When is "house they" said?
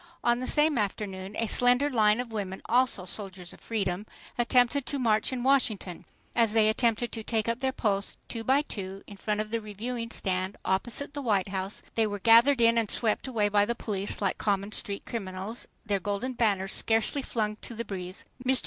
11.49-12.07